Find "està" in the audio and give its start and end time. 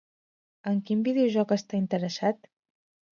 1.57-1.77